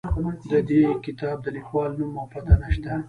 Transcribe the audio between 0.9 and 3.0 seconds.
کتاب د لیکوال نوم او پته نه شته.